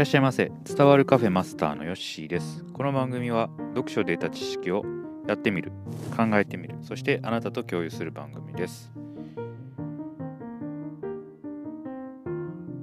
[0.00, 0.50] らっしゃいませ。
[0.64, 2.64] 伝わるカフェマスターのヨッシーです。
[2.72, 4.82] この番組は読書で得た知識を
[5.28, 5.72] やってみる。
[6.16, 6.76] 考えてみる。
[6.80, 8.90] そしてあなたと共有する番組です。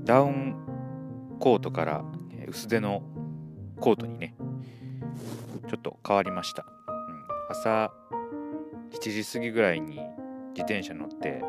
[0.03, 0.55] ダウン
[1.39, 2.05] コートから
[2.47, 3.01] 薄手の
[3.79, 4.35] コートにね
[5.67, 6.67] ちょっと変わりました、
[7.49, 7.91] 朝
[8.91, 9.95] 7時過ぎぐらいに
[10.49, 11.43] 自転車乗って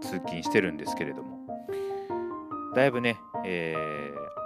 [0.00, 1.36] 通勤してるんですけれども。
[2.74, 4.45] だいぶね、えー、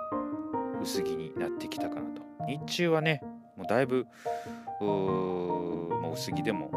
[0.81, 2.23] 薄着になってきたかなと。
[2.47, 3.23] 日中はね
[3.57, 4.07] もうだいぶ
[4.81, 6.71] もう薄着でも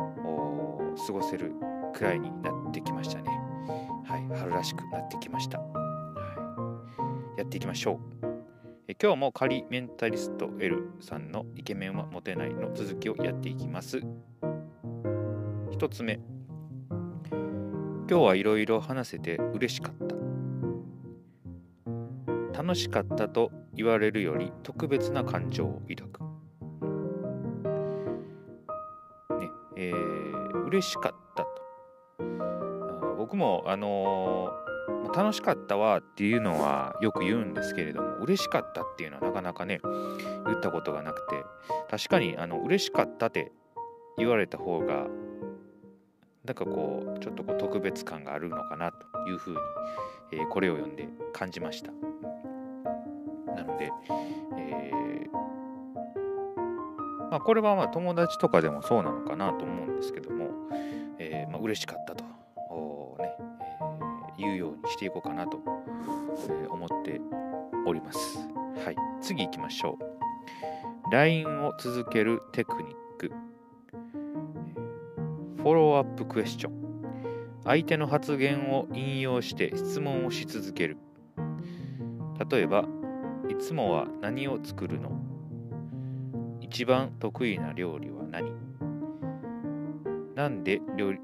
[1.07, 1.53] 過ごせる
[1.94, 3.30] くらいになってきましたね。
[4.05, 6.84] はい春らしくなってきました、は
[7.35, 7.99] い、やっていきましょう。
[8.88, 14.02] え今日も仮メンタリスト L さんのイケメンはモテないの続きをやっていきます。
[15.72, 16.20] 1つ目。
[18.09, 20.16] 今日はいろいろ話せて嬉しかった。
[22.61, 26.23] 楽しかったと言われるより特別な感情を抱く。
[29.39, 31.63] ねえー、嬉しかったと。
[33.17, 39.79] 僕もあのー、楽しかったわっていうのはよく言うんですけれども嬉しかったっていうのはなかなかね
[40.45, 41.44] 言ったことがなくて
[41.89, 43.51] 確かにあの嬉しかったって
[44.17, 45.07] 言われた方が
[46.45, 49.59] なんかこうちょっとこう特別感があるのかなというふうに、
[50.33, 51.91] えー、これを読んで感じました。
[53.56, 53.92] なので、
[54.58, 55.32] えー、
[57.32, 60.50] まあ、これはま友達とかでもそうなのかなと思うんですけども、
[61.20, 62.24] えー、まあ、嬉しかったと、
[63.20, 63.36] ね
[64.38, 65.59] えー、言うようにしていこうかなと、
[66.50, 67.22] え思って
[67.86, 68.38] おります。
[68.86, 71.12] はい次行きましょう。
[71.12, 73.31] LINE を続けるテクニック。
[75.58, 76.74] フォローアップクエスチョン。
[77.64, 80.98] 相手の発言を引用して質問をし続ける。
[82.50, 82.86] 例えば
[83.49, 85.11] いつもは何を作るの？
[86.61, 88.51] 一番得意な料理は何？
[90.35, 90.81] なんで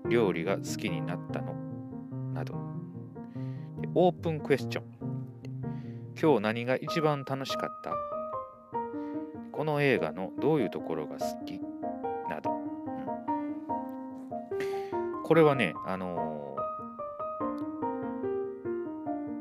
[0.09, 1.53] 料理が好きになったの？
[2.33, 2.55] など。
[3.95, 4.85] オープンクエスチョン。
[6.21, 7.93] 今日何が一番楽しかった？
[9.51, 11.59] この映画のどういうところが好き？
[12.29, 12.51] など。
[15.23, 16.55] これはね、あの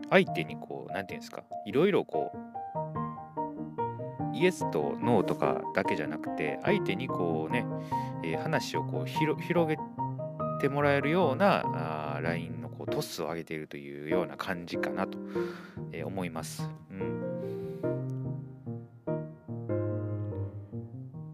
[0.02, 2.38] ー、相手にこう、なんていうんですか、いろいろこう、
[4.38, 7.66] イエスとノーとかだけじゃなくて、相手にこうね、
[8.22, 9.76] えー、話をこう広げ
[10.60, 15.18] てもらえるようなあ LINE のこうトスを上げているというような感じかなと、
[15.92, 16.68] えー、思います。
[16.90, 17.80] うん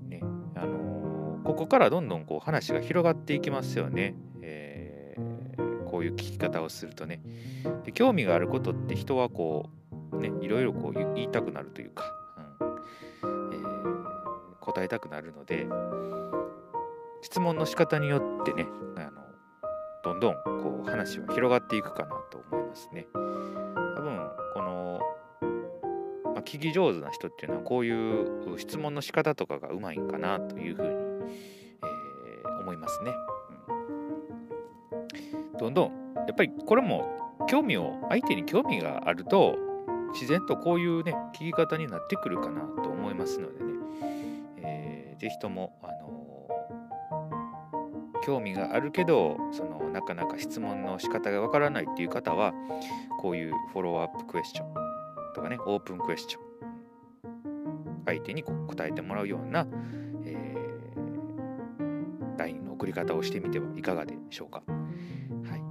[0.09, 0.20] ね
[0.54, 4.14] あのー、ここからどんどんこう話が広がっていきますよね。
[5.94, 7.20] こういう聞き方をするとね
[7.84, 9.70] で興味があることって人はこ
[10.10, 12.03] うねいろいろこう言いたくなるというか、
[14.74, 15.66] 答えたくなるので
[17.22, 19.22] 質問の仕方によってねあの
[20.02, 23.06] どんどんこう話は広がっていくかなと思いますね。
[23.14, 25.00] 多分この、
[26.34, 33.12] まあ、聞き上手な人っていうのはこういう質問の仕方とかがうまいんかなというふうに、えー、思いますね。
[35.58, 37.06] どんどんやっぱりこれも
[37.48, 39.56] 興味を相手に興味があると
[40.12, 43.73] 自然とこういうね聞き方になってくるかなと思いますのでね、
[45.14, 52.52] えー、ぜひとも、あのー、興味があるけどそのなかなか質問の仕方がわからないっていう方は
[53.20, 54.75] こういうフォローアップクエスチョン
[55.34, 56.42] とかねオープンクエスチョン
[58.06, 59.66] 相手に答えてもらうような、
[60.25, 64.62] えー、LINE の送り方をしてみてはいかがでしょうか。
[64.69, 65.62] はい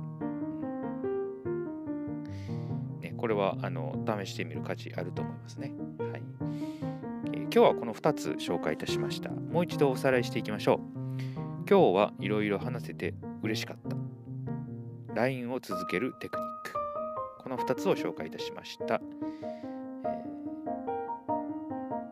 [3.01, 5.73] ねこれはあの試してみる価値あると思いますね。
[5.99, 6.23] はい、
[7.55, 9.29] 今日はこの2つ紹介いたしました。
[9.29, 10.79] もう一度おさらいしていきましょう。
[11.69, 13.77] 今日はいろいろ話せて嬉しかっ
[15.07, 15.13] た。
[15.13, 16.73] LINE を続けるテクニック。
[17.43, 18.95] この2つを紹介いたしました。
[18.95, 18.99] え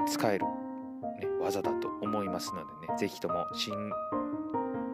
[0.01, 3.73] ー、使える、ね、技だと思いますのでね、ぜひとも新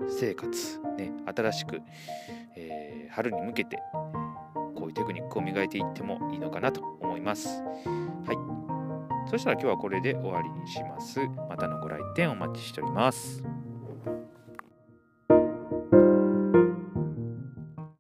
[0.08, 1.82] 生活、ね、新しく、
[2.56, 3.80] えー、春に向けて
[4.54, 7.50] こういうテクニックを磨いていってもいいのかなと思います。
[8.26, 8.47] はい。
[9.30, 11.20] そしたら今日はこれで終わりにします。
[11.50, 13.57] またのご来店お待ちしております。